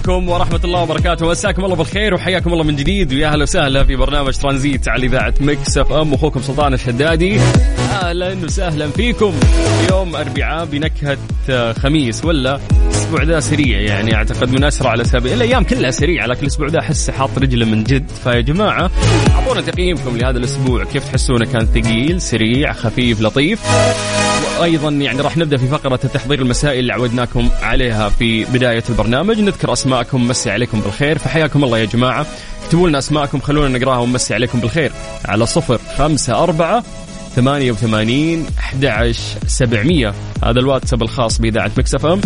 [0.00, 1.30] عليكم ورحمة الله وبركاته.
[1.30, 3.12] مساكم الله بالخير وحياكم الله من جديد.
[3.12, 6.14] ويا أهلا وسهلا في برنامج ترانزيت على إذاعة Mix FM.
[6.14, 7.40] أخوكم سلطان الشدادي.
[8.02, 9.34] أهلا وسهلا فيكم.
[9.90, 11.18] يوم أربعاء بنكهة
[11.50, 14.14] آه، خميس ولا الأسبوع ذا سريع يعني.
[14.14, 18.08] أعتقد من أسرع الأسابيع الأيام كلها سريعة لكن الأسبوع ذا أحس حاط رجله من جد.
[18.24, 18.90] فيا جماعة
[19.30, 20.84] أعطونا تقييمكم لهذا الأسبوع.
[20.84, 23.60] كيف تحسونه؟ كان ثقيل سريع خفيف لطيف.
[24.58, 29.40] وأيضا يعني راح نبدأ في فقرة التحضير المسائي اللي عودناكم عليها في بداية البرنامج.
[29.40, 31.18] نذكر أسماءكم مسي عليكم بالخير.
[31.18, 32.26] فحياكم الله يا جماعة.
[32.64, 34.92] اكتبوا لنا أسماءكم خلونا نقرأها ونمسي عليكم بالخير.
[35.24, 36.84] على صفر خمسة أربعة
[37.36, 40.14] ثمانية وثمانين أحد عشر سبعمية.
[40.44, 42.20] هذا الواتساب الخاص بإذاعة مكسف أم.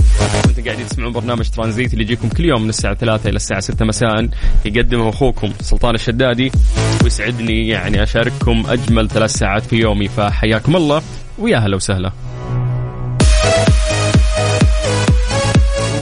[0.45, 3.85] وأنتم قاعدين تسمعون برنامج ترانزيت اللي يجيكم كل يوم من الساعة ثلاثة إلى الساعة ستة
[3.85, 4.29] مساء.
[4.65, 6.53] يقدمه أخوكم سلطان الشدادي
[7.03, 10.09] ويسعدني يعني أشارككم أجمل ثلاث ساعات في يومي.
[10.09, 11.03] فحياكم الله.
[11.39, 12.13] ويا هلا وسهلا.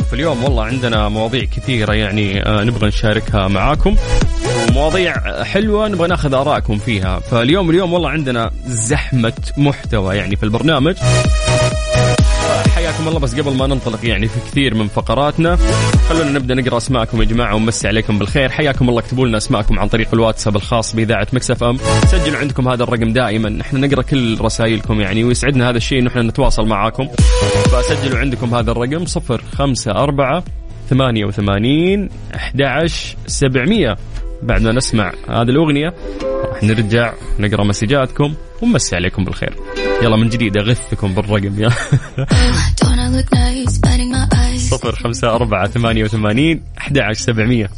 [0.08, 3.96] في اليوم والله عندنا مواضيع كثيرة يعني آه، نبغى نشاركها معاكم.
[4.68, 7.18] ومواضيع حلوة نبغى ناخذ آرائكم فيها.
[7.18, 10.96] فاليوم اليوم والله عندنا زحمة محتوى يعني في البرنامج.
[12.82, 13.20] حياكم الله.
[13.20, 15.58] بس قبل ما ننطلق يعني في كثير من فقراتنا
[16.08, 18.48] خلونا نبدأ نقرأ أسماءكم يا جماعة ونمسي عليكم بالخير.
[18.48, 19.00] حياكم الله.
[19.00, 21.78] اكتبوا لنا أسماءكم عن طريق الواتساب الخاص بإذاعة مكسف إم.
[22.06, 23.60] سجلوا عندكم هذا الرقم دائما.
[23.60, 27.08] إحنا نقرأ كل رسائلكم يعني ويسعدنا هذا الشيء انه إحنا نتواصل معاكم.
[27.72, 30.42] فسجلوا عندكم هذا الرقم 054
[30.90, 33.96] 88 11 700
[34.42, 39.54] بعد ما نسمع هذه الأغنية راح نرجع نقرأ مسجاتكم ونمسي عليكم بالخير.
[40.02, 41.70] يلا من جديد أغثكم بالرقم يا.
[44.70, 47.70] صفر خمسة أربعة ثمانية وثمانين أحد عشر سبعمية.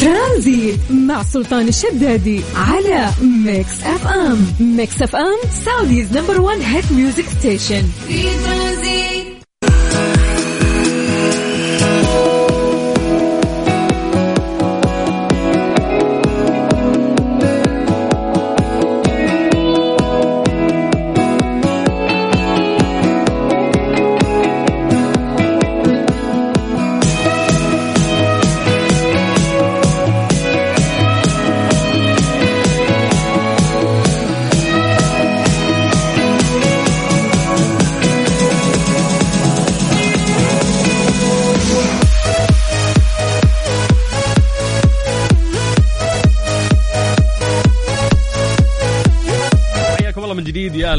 [0.00, 3.10] ترانزيت مع سلطان الشدادي على
[3.44, 4.46] Mix FM.
[4.60, 7.82] Mix FM Saudi's number 1 hit music station.
[8.08, 9.23] في ترانزيت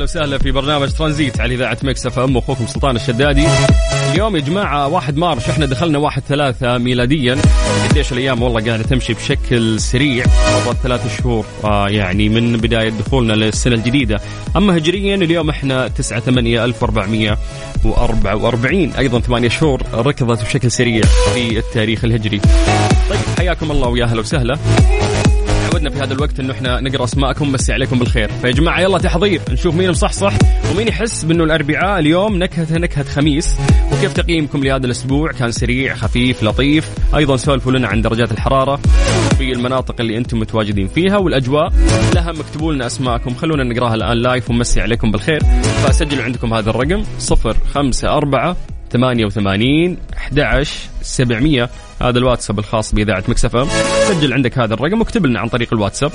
[0.05, 2.37] وسهلا في برنامج ترانزيت على إذاعة مكس إف إم.
[2.37, 3.47] أخوكم سلطان الشدادي.
[4.11, 7.37] اليوم يا جماعة واحد March إحنا دخلنا واحد ثلاثة ميلاديا.
[7.89, 10.25] قديش الأيام والله قاعدة تمشي بشكل سريع.
[10.65, 14.19] قبل ثلاث شهور آه يعني من بداية دخولنا للسنة الجديدة.
[14.55, 21.01] أما هجريا اليوم إحنا 9 8 1444 أيضا ثمانية شهور ركضت بشكل سريع
[21.33, 22.41] في التاريخ الهجري.
[23.09, 24.57] طيب حياكم الله ويا أهلا وسهلا.
[25.75, 28.29] تعودنا في هذا الوقت إنه إحنا نقرأ أسماءكم مسي عليكم بالخير.
[28.41, 29.41] فيا جماعة يلا تحضير.
[29.51, 30.33] نشوف مين مصحصح
[30.71, 33.55] ومين يحس بإنه الأربعاء اليوم نكهة نكهة خميس.
[33.91, 36.89] وكيف تقييمكم لهذا الأسبوع؟ كان سريع خفيف لطيف.
[37.15, 38.79] أيضا سولفوا لنا عن درجات الحرارة
[39.37, 41.73] في المناطق اللي أنتم متواجدين فيها والأجواء.
[42.15, 43.35] لها اكتبوا لنا أسماءكم.
[43.35, 45.39] خلونا نقراها الآن لايف ونمسي عليكم بالخير.
[45.63, 48.55] فسجلوا عندكم هذا الرقم 054
[48.91, 50.71] 88 11
[51.01, 51.69] 700
[52.01, 53.67] هذا الواتساب الخاص بإذاعة مكسفة
[54.07, 56.11] سجل عندك هذا الرقم واكتب لنا عن طريق الواتساب.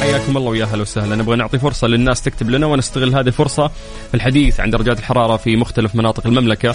[0.00, 1.16] حياكم الله ويا هلا وسهلا.
[1.16, 3.68] نبغى نعطي فرصة للناس تكتب لنا ونستغل هذه الفرصة
[4.08, 6.74] في الحديث عن درجات الحرارة في مختلف مناطق المملكة.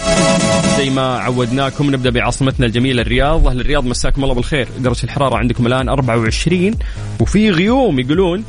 [0.76, 3.46] زي ما عودناكم نبدأ بعاصمتنا الجميلة الرياض.
[3.48, 4.68] أهل الرياض مساكم الله بالخير.
[4.78, 6.74] درجة الحرارة عندكم الآن 24
[7.20, 8.44] وفي غيوم يقولون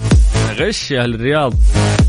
[0.59, 1.53] غش يا أهل الرياض.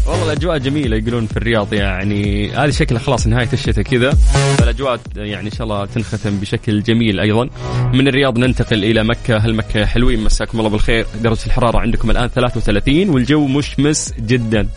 [0.09, 2.51] والله الأجواء جميلة يقولون في الرياض يعني.
[2.51, 4.11] هذه شكلها خلاص نهاية الشتاء كذا.
[4.59, 7.49] فالأجواء يعني إن شاء الله تنختم بشكل جميل أيضا.
[7.93, 9.37] من الرياض ننتقل إلى مكة.
[9.37, 11.07] هل مكة حلوين؟ مساكم الله بالخير.
[11.23, 14.69] درجة الحرارة عندكم الآن 33 والجو مشمس جدا.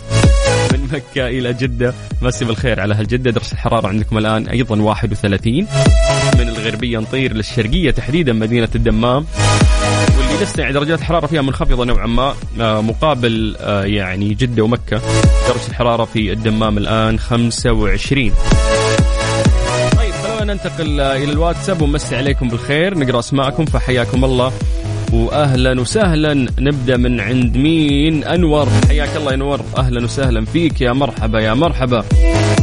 [0.74, 1.94] من مكة إلى جدة.
[2.22, 5.68] مسي بالخير على هالجدة درجة الحرارة عندكم الآن أيضا 31
[6.39, 9.25] من الغربية نطير للشرقية تحديدا مدينة الدمام.
[10.58, 15.02] يعني درجات الحرارة فيها منخفضة نوعا ما آه، مقابل آه، يعني جدة ومكة.
[15.48, 18.32] درجة الحرارة في الدمام الآن 25
[19.98, 22.98] طيب خلونا ننتقل آه، إلى الواتساب ونمسي عليكم بالخير.
[22.98, 24.52] نقرأ أسماءكم فحياكم الله.
[25.14, 26.34] واهلا وسهلا.
[26.60, 28.68] نبدأ من عند مين؟ أنور.
[28.88, 29.62] حياك الله أنور.
[29.78, 30.82] أهلا وسهلا فيك.
[30.82, 32.04] يا مرحبا يا مرحبا.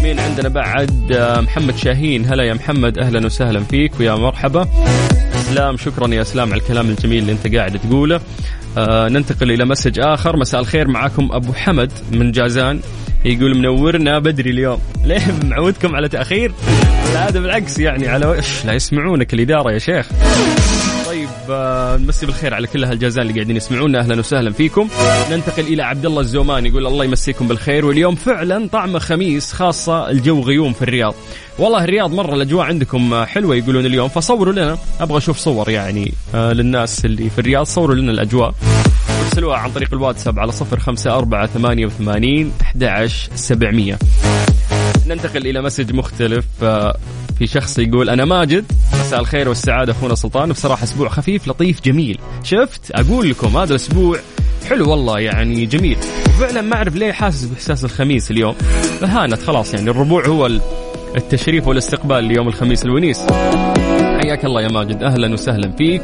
[0.03, 2.25] مين عندنا بعد؟ محمد شاهين.
[2.25, 2.99] هلا يا محمد.
[2.99, 4.69] أهلا وسهلا فيك ويا مرحبا.
[5.39, 8.21] اسلام شكرا يا اسلام على الكلام الجميل اللي أنت قاعد تقوله.
[8.79, 10.37] آه ننتقل إلى مسج آخر.
[10.37, 10.89] مساء الخير.
[10.89, 12.81] معاكم أبو حمد من جازان.
[13.25, 14.81] يقول منورنا بدري اليوم.
[15.05, 16.53] ليه معودكم على تأخير؟
[17.15, 20.09] هذا بالعكس يعني على وش؟ لا يسمعونك الإدارة يا شيخ.
[21.29, 24.01] طيب آه، نمسي بالخير على كل هالجازان اللي قاعدين يسمعونا.
[24.01, 24.89] أهلا وسهلا فيكم.
[25.31, 27.87] ننتقل إلى عبد الله الزومان يقول الله يمسيكم بالخير.
[27.87, 31.15] واليوم فعلا طعمه خميس خاصة الجو غيوم في الرياض.
[31.59, 34.79] والله الرياض مرة الأجواء عندكم آه، حلوة يقولون اليوم فصوروا لنا.
[35.01, 38.55] أبغى أشوف صور يعني آه، للناس اللي في الرياض صوروا لنا الأجواء.
[39.25, 43.99] ارسلوها عن طريق الواتساب على صفر خمسة أربعة ثمانية وثمانين أحد سبعمية.
[45.07, 46.45] ننتقل إلى مسج مختلف
[47.39, 48.65] في شخص يقول أنا ماجد.
[49.09, 50.49] مساء الخير والسعادة أخونا سلطان.
[50.49, 52.19] بصراحة أسبوع خفيف لطيف جميل.
[52.43, 54.19] شفت؟ أقول لكم هذا الأسبوع
[54.69, 55.97] حلو والله يعني جميل.
[56.27, 58.55] وفعلا ما أعرف ليه حاسس بإحساس الخميس اليوم.
[59.01, 60.51] فهانت خلاص يعني الربوع هو
[61.17, 63.27] التشريف والاستقبال ليوم الخميس الونيس.
[64.23, 65.03] حياك الله يا ماجد.
[65.03, 66.03] أهلا وسهلا فيك.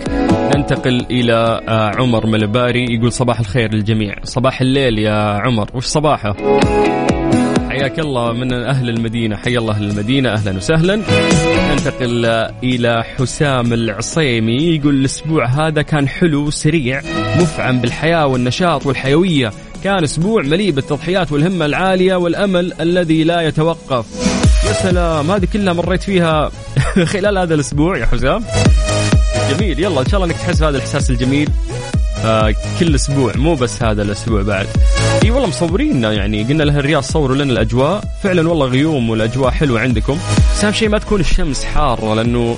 [0.57, 2.95] ننتقل إلى آه، عمر ملباري.
[2.95, 4.15] يقول صباح الخير للجميع.
[4.25, 5.71] صباح الليل يا عمر.
[5.75, 6.37] وش صباحه؟
[7.85, 9.37] حياك الله من أهل المدينة.
[9.37, 10.33] حيا الله أهل المدينة.
[10.33, 10.97] أهلا وسهلا.
[11.71, 12.27] ننتقل
[12.63, 14.77] إلى حسام العصيمي.
[14.77, 17.03] يقول الأسبوع هذا كان حلو سريع
[17.41, 19.53] مفعم بالحياة والنشاط والحيوية.
[19.85, 24.07] كان أسبوع مليء بالتضحيات والهمة العالية والأمل الذي لا يتوقف.
[24.69, 26.51] يا سلام هذه كلها مريت فيها
[27.13, 28.45] خلال هذا الأسبوع يا حسام.
[29.51, 31.49] جميل يلا إن شاء الله انك تحس بهذا الإحساس الجميل.
[32.25, 34.67] آه كل أسبوع مو بس هذا الأسبوع بعد.
[35.25, 38.05] إي والله مصورين يعني قلنا له الرياض صوروا لنا الأجواء.
[38.23, 40.19] فعلا والله غيوم والأجواء حلوة عندكم.
[40.53, 42.57] بس أهم شيء ما تكون الشمس حارة لأنه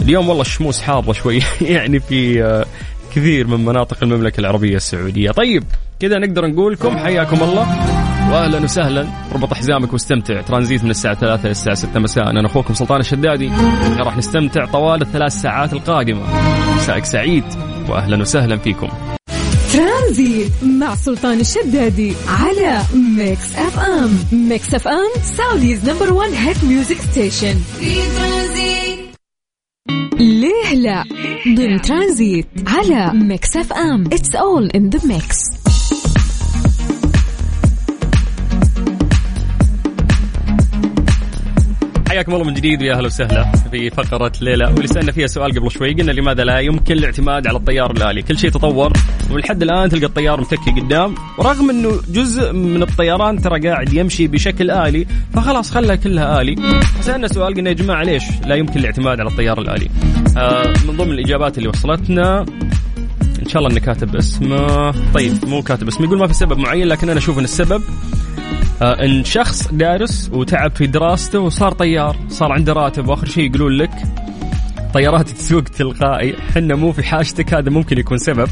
[0.00, 1.42] اليوم والله الشموس حارة شوي.
[1.60, 2.66] يعني في آه
[3.14, 5.30] كثير من مناطق المملكة العربية السعودية.
[5.30, 5.64] طيب
[6.00, 7.66] كذا نقدر نقول لكم حياكم الله.
[8.30, 9.06] واهلا وسهلا.
[9.34, 10.40] ربط حزامك واستمتع.
[10.40, 12.30] ترانزيت من الساعة 3 إلى الساعة 6 مساء.
[12.30, 13.50] أنا أخوكم سلطان الشدادي.
[13.98, 16.22] راح نستمتع طوال الثلاث ساعات القادمة.
[16.76, 17.44] مساءك سعيد.
[17.88, 18.88] واهلا وسهلا فيكم.
[19.72, 26.64] ترانزيت مع سلطان الشدادي على ميكس اف ام ميكس اف ام Saudi's number 1 hit
[26.64, 27.54] music station
[30.20, 31.04] ليه لا؟
[31.56, 35.36] ضمن ترانزيت على ميكس اف ام it's all in the mix
[42.18, 44.68] حياكم الله من جديد ويا أهلا وسهلا في فقرة ليلة.
[44.68, 48.38] واللي سألنا فيها سؤال قبل شوي قلنا لماذا لا يمكن الاعتماد على الطيار الآلي؟ كل
[48.38, 48.92] شيء تطور
[49.30, 51.14] ومن لحد الآن تلقى الطيار متكي قدام.
[51.38, 56.54] ورغم إنه جزء من الطيران ترى قاعد يمشي بشكل آلي فخلاص خلها كلها آلي.
[57.00, 59.88] سألنا سؤال قلنا يا جماعة ليش لا يمكن الاعتماد على الطيار الآلي؟
[60.36, 62.46] آه من ضمن الإجابات اللي وصلتنا
[63.48, 64.90] إن شاء الله انه كاتب اسمه.
[65.14, 67.82] طيب مو كاتب اسمه يقول ما في سبب معين لكن أنا أشوف إن السبب
[68.82, 73.72] آه، إن شخص دارس وتعب في دراسته وصار طيار صار عنده راتب وآخر شيء يقولون
[73.72, 73.90] لك
[74.94, 78.48] طيارات تسوق تلقائي حنا مو في حاجتك هذا ممكن يكون سبب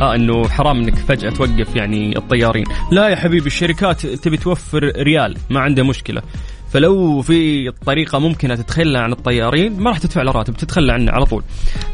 [0.00, 2.64] آه إنه حرام إنك فجأة توقف يعني الطيارين.
[2.92, 6.22] لا يا حبيبي الشركات تبي توفر ريال ما عنده مشكلة.
[6.72, 11.24] فلو في طريقة ممكنة تتخلى عن الطيارين ما راح تدفع له راتب تتخلى عنه على
[11.24, 11.42] طول.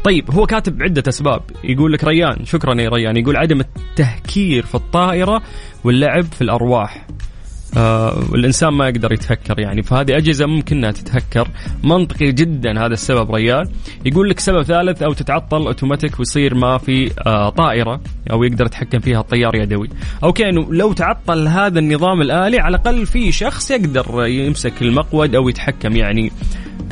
[0.03, 1.41] طيب هو كاتب عدة أسباب.
[1.63, 3.17] يقول لك ريان شكرا يا ريان.
[3.17, 5.41] يقول عدم التهكير في الطائرة
[5.83, 7.07] واللعب في الأرواح.
[7.77, 9.83] آه والإنسان ما يقدر يتهكر يعني.
[9.83, 11.47] فهذه أجهزة ممكن أنها تتهكر.
[11.83, 13.69] منطقي جدا هذا السبب ريال.
[14.05, 18.01] يقول لك سبب ثالث أو تتعطل أوتوماتيك ويصير ما في آه طائرة
[18.31, 19.89] أو يقدر يتحكم فيها الطيار يدوي.
[20.23, 25.49] أوكي إنه لو تعطل هذا النظام الآلي على الأقل في شخص يقدر يمسك المقود أو
[25.49, 26.31] يتحكم يعني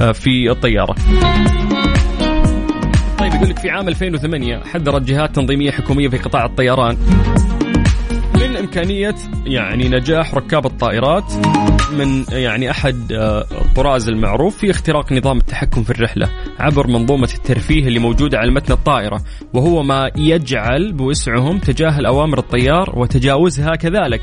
[0.02, 0.96] آه في الطيارة.
[3.20, 6.98] طيب يقول لك في عام 2008 حذرت جهات تنظيمية حكومية في قطاع الطيران.
[8.48, 11.34] من إمكانية يعني نجاح ركاب الطائرات
[11.98, 17.88] من يعني أحد آه، الطراز المعروف في اختراق نظام التحكم في الرحلة عبر منظومة الترفيه
[17.88, 19.24] اللي موجودة على متن الطائرة
[19.54, 24.22] وهو ما يجعل بوسعهم تجاهل أوامر الطيار وتجاوزها كذلك.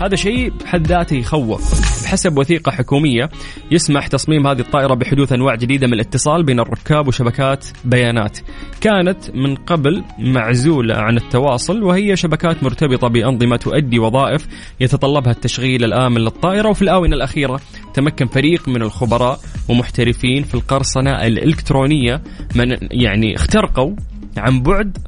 [0.00, 1.80] هذا شيء بحد ذاته يخوف.
[2.04, 3.30] بحسب وثيقة حكومية
[3.70, 8.38] يسمح تصميم هذه الطائرة بحدوث أنواع جديدة من الاتصال بين الركاب وشبكات بيانات.
[8.80, 14.46] كانت من قبل معزولة عن التواصل وهي شبكات مرتبطة بأنظمة تؤدي وظائف
[14.80, 17.60] يتطلبها التشغيل الآمن للطائرة وفي الآونة الأخيرة
[17.94, 22.22] تمكن فريق من الخبراء ومحترفين في القرصنة الإلكترونية
[22.54, 23.96] من يعني اخترقوا
[24.36, 24.98] عن بعد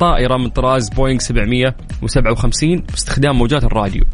[0.00, 4.04] طائرة من طراز بوينغ 757 باستخدام موجات الراديو.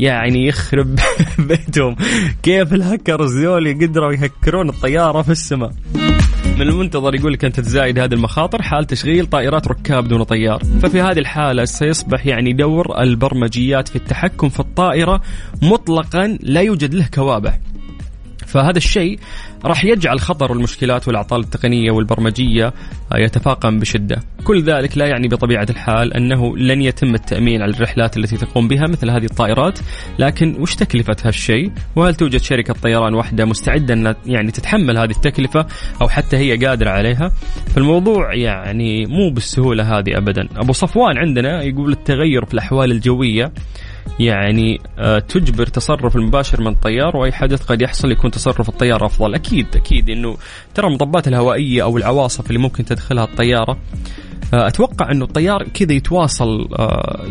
[0.00, 0.98] يعني يخرب
[1.48, 1.96] بيتهم.
[2.42, 5.72] كيف الهكرز ذول قدروا يهكرون الطيارة في السماء؟
[6.58, 10.62] من المنتظر يقول لك أن تتزايد هذه المخاطر حال تشغيل طائرات ركاب دون طيار.
[10.82, 15.20] ففي هذه الحالة سيصبح يعني دور البرمجيات في التحكم في الطائرة
[15.62, 17.54] مطلقا لا يوجد له كوابع
[18.46, 19.18] فهذا الشيء
[19.64, 22.72] راح يجعل خطر المشكلات والأعطال التقنية والبرمجية
[23.14, 28.36] يتفاقم بشدة، كل ذلك لا يعني بطبيعة الحال أنه لن يتم التأمين على الرحلات التي
[28.36, 29.78] تقوم بها مثل هذه الطائرات،
[30.18, 35.66] لكن وش تكلفة هالشيء؟ وهل توجد شركة طيران واحدة مستعدة أن يعني تتحمل هذه التكلفة
[36.02, 37.32] أو حتى هي قادرة عليها؟
[37.74, 43.52] فالموضوع يعني مو بالسهولة هذه ابدا، أبو صفوان عندنا يقول التغير في الأحوال الجوية
[44.20, 49.34] يعني آه، تجبر تصرف المباشر من الطيار وأي حدث قد يحصل يكون تصرف الطيار أفضل
[49.34, 50.36] أكيد أكيد إنه
[50.74, 53.76] ترى المطبات الهوائية أو العواصف اللي ممكن تدخلها الطيارة
[54.54, 57.24] آه، أتوقع إنه الطيار كذا يتواصل آه،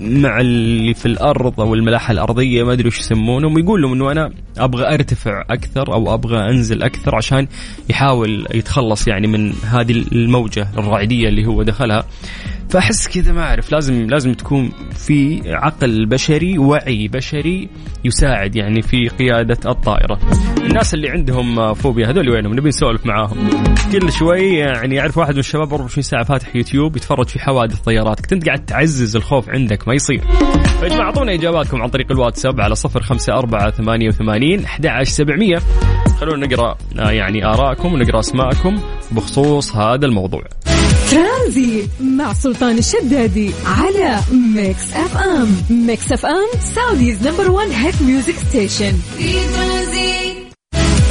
[0.00, 4.30] مع اللي في الأرض أو الملاحة الأرضية ما أدري وش يسمونهم ويقول لهم إنه أنا
[4.58, 7.46] أبغى أرتفع أكثر أو أبغى أنزل أكثر عشان
[7.90, 12.04] يحاول يتخلص يعني من هذه الموجة الرعدية اللي هو دخلها.
[12.70, 17.68] فأحس كذا ما أعرف لازم لازم تكون في عقل بشري وعي بشري
[18.04, 20.18] يساعد يعني في قيادة الطائرة.
[20.58, 23.50] الناس اللي عندهم فوبيا هذول وينهم؟ نبي نسولف معاهم.
[23.92, 28.26] كل شوي يعني يعرف واحد من الشباب 24 ساعة فاتح يوتيوب يتفرج في حوادث طيارات،
[28.26, 30.20] كنت قاعد تعزز الخوف عندك ما يصير.
[30.80, 35.58] فيا جماعة أعطونا إجاباتكم عن طريق الواتساب على 054 88 11700
[36.20, 38.80] خلونا نقرأ آه، يعني ارائكم ونقرأ أسماءكم
[39.10, 40.42] بخصوص هذا الموضوع.
[41.18, 45.56] ترانزي مع سلطان الشدادي على ميكس اف ام.
[45.70, 48.92] ميكس اف ام Saudi's number 1 hit music station.
[49.18, 50.36] في ترانزيت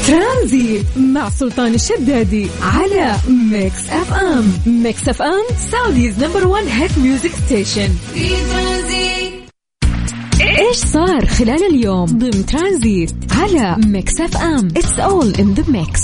[0.08, 3.16] ترانزي مع سلطان الشدادي على
[3.52, 4.54] ميكس اف ام.
[4.66, 7.90] ميكس اف ام Saudi's number 1 hit music station.
[8.14, 9.34] في ترانزيت
[10.60, 14.68] إيش صار خلال اليوم؟ ضمن ترانزيت على ميكس اف ام.
[14.78, 16.02] it's all in the mix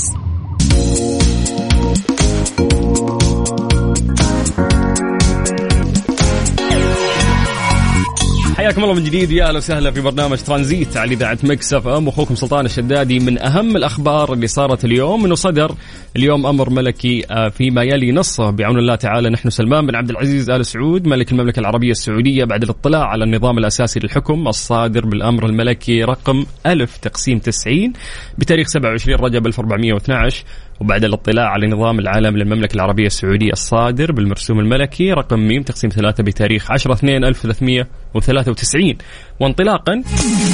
[8.59, 9.31] حياكم الله من جديد.
[9.31, 12.07] يا أهلا وسهلا في برنامج ترانزيت على إذاعة مكس إف إم.
[12.07, 15.25] أخوكم سلطان الشدادي من أهم الأخبار اللي صارت اليوم.
[15.25, 15.75] إنه صدر
[16.15, 18.49] اليوم أمر ملكي آه، فيما يلي نصه.
[18.49, 22.63] بعون الله تعالى نحن سلمان بن عبد العزيز آل سعود ملك المملكة العربية السعودية بعد
[22.63, 24.47] الاطلاع على النظام الأساسي للحكم.
[24.47, 27.93] الصادر بالأمر الملكي رقم 1000 تقسيم 90
[28.37, 30.43] بتاريخ 27 رجب 1412
[30.81, 36.23] وبعد الاطلاع على نظام العالم للمملكة العربية السعودية الصادر بالمرسوم الملكي رقم ميم تقسيم ثلاثة
[36.23, 38.95] بتاريخ 10 2 1393
[39.39, 40.03] وانطلاقا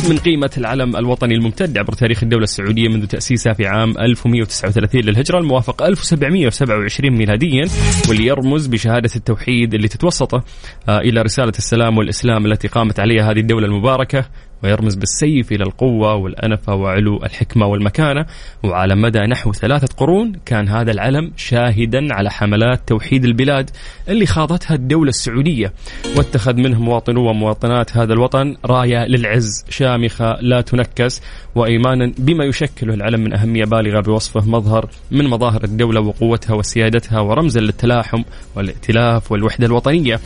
[0.10, 5.40] من قيمة العلم الوطني الممتد عبر تاريخ الدولة السعودية منذ تأسيسها في عام 1139 للهجرة
[5.40, 7.68] الموافق 1727 ميلاديا
[8.10, 10.44] واللي يرمز بشهادة التوحيد اللي تتوسطه
[10.90, 14.26] آه، إلى رسالة السلام والإسلام التي قامت عليها هذه الدولة المباركة
[14.64, 18.26] ويرمز بالسيف إلى القوة والأنفة وعلو الحكمة والمكانة.
[18.64, 23.70] وعلى مدى نحو ثلاثة قرون كان هذا العلم شاهدا على حملات توحيد البلاد
[24.10, 25.74] اللي خاضتها الدولة السعودية
[26.18, 29.66] واتخذ منه مواطنو ومواطنات هذا الوطن راية للعز.
[29.70, 31.22] شامخة لا تنكس.
[31.56, 37.60] وإيمانا بما يشكله العلم من أهمية بالغة بوصفه مظهر من مظاهر الدولة وقوتها وسيادتها ورمزا
[37.60, 38.24] للتلاحم
[38.56, 40.20] والائتلاف والوحدة الوطنية.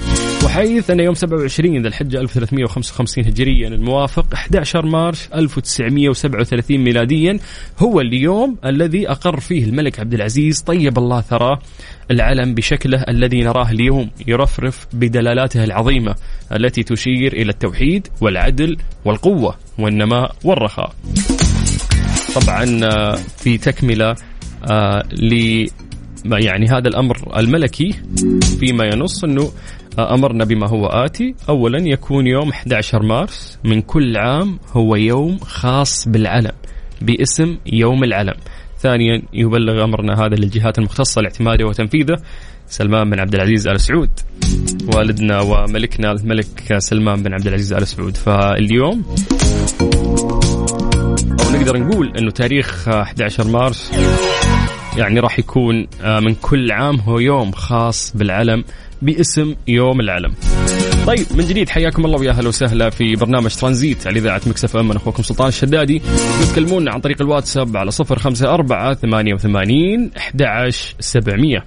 [0.46, 7.40] وحيث أن يوم 27 ذي الحجة 1355 هجريا الموافق 11 مارس 1937 ميلاديا
[7.80, 11.60] هو اليوم الذي أقر فيه الملك عبد العزيز طيب الله ثراه
[12.12, 16.16] العلم بشكله الذي نراه اليوم يرفرف بدلالاته العظيمة
[16.56, 20.96] التي تشير إلى التوحيد والعدل والقوة والنماء والرخاء.
[22.36, 24.16] طبعا آه، في تكملة
[24.72, 25.66] آه، ل
[26.26, 27.96] يعني هذا الأمر الملكي
[28.60, 29.52] فيما ينص آه،
[30.14, 31.36] أمرنا بما هو آتي.
[31.50, 33.60] أولا يكون يوم 11 مارس.
[33.64, 36.52] من كل عام هو يوم خاص بالعلم
[37.02, 38.34] باسم يوم العلم.
[38.80, 42.16] ثانيا يبلغ أمرنا هذا للجهات المختصة لاعتماده وتنفيذه
[42.68, 44.10] سلمان بن عبد العزيز آل سعود.
[44.96, 48.18] والدنا وملكنا الملك سلمان بن عبد العزيز آل سعود.
[48.18, 49.04] فاليوم
[51.42, 53.92] أو نقدر نقول أنه تاريخ آه، 11 مارس
[54.98, 58.64] يعني راح يكون آه، من كل عام هو يوم خاص بالعلم.
[59.02, 60.34] باسم يوم العلم.
[61.08, 64.92] طيب من جديد حياكم الله ويا أهلا وسهلا في برنامج ترانزيت على إذاعة مكسف إم.
[64.92, 66.02] أنا أخوكم سلطان الشدادي.
[66.52, 71.64] تكلمونا عن طريق الواتساب على 054 88 11700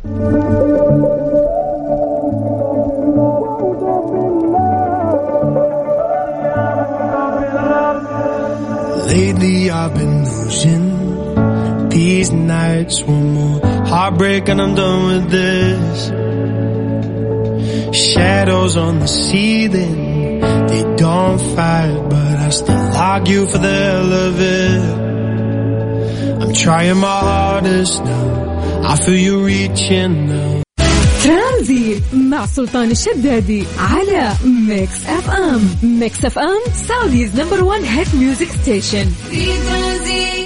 [9.13, 10.85] Lately I've been losing
[11.91, 13.61] these nights one more.
[13.87, 16.22] Heartbreak and I'm done with this.
[17.94, 19.96] shadows on the ceiling
[20.72, 24.82] they don't fight but I still argue for the hell of it
[26.42, 28.26] I'm trying my hardest now
[28.92, 30.64] I feel you reaching now
[31.24, 38.16] ترانزيت مع سلطان الشدادي على ميكس اف ام ميكس اف ام سعوديز نمبر 1 هيت
[38.16, 40.41] ميوزك ستيشن في ترانزيت